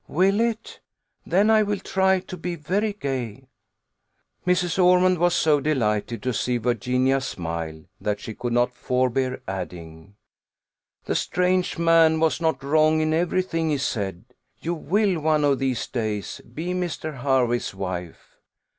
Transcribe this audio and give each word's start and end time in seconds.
"Will 0.07 0.39
it? 0.39 0.79
Then 1.27 1.51
I 1.51 1.61
will 1.61 1.77
try 1.77 2.21
to 2.21 2.35
be 2.35 2.55
very 2.55 2.91
gay." 2.91 3.45
Mrs. 4.47 4.83
Ormond 4.83 5.19
was 5.19 5.35
so 5.35 5.59
delighted 5.59 6.23
to 6.23 6.33
see 6.33 6.57
Virginia 6.57 7.21
smile, 7.21 7.83
that 7.99 8.19
she 8.19 8.33
could 8.33 8.53
not 8.53 8.73
forbear 8.73 9.43
adding, 9.47 10.15
"The 11.05 11.13
strange 11.13 11.77
man 11.77 12.19
was 12.19 12.41
not 12.41 12.63
wrong 12.63 12.99
in 12.99 13.13
every 13.13 13.43
thing 13.43 13.69
he 13.69 13.77
said; 13.77 14.23
you 14.59 14.73
will, 14.73 15.19
one 15.21 15.43
of 15.43 15.59
these 15.59 15.85
days, 15.85 16.41
be 16.51 16.73
Mr. 16.73 17.17
Hervey's 17.19 17.75
wife." 17.75 18.39